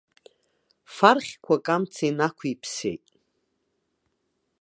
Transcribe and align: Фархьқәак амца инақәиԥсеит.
Фархьқәак 0.95 1.65
амца 1.75 2.03
инақәиԥсеит. 2.09 3.05